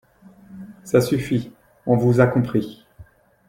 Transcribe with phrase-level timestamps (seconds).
[0.83, 1.51] Ça suffit,
[1.85, 2.87] on vous a compris